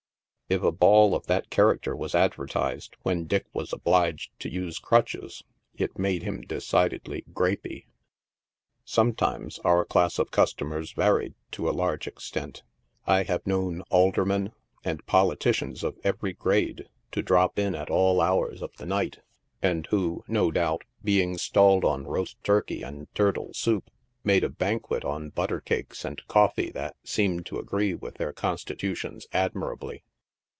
[0.53, 5.45] If a ball of that character was advertised when Dick was obliged to use crutches,
[5.77, 7.85] it made him decidedly" grapey."
[8.83, 12.63] Some times our class of customers varied to a large extent.
[13.07, 14.51] I have known aldermen,
[14.83, 18.59] and politicians of every grade, to drop in at all OUR ALL NIGHT EATING IIOUSES.
[18.59, 19.19] 15 hours of the night,
[19.61, 23.89] and who, no doubt, being stalled on toast tur key and turtle soup,
[24.25, 29.25] made a banquet on butter cakes and coffee that seemed to agree with their constitutions
[29.31, 30.03] admirably.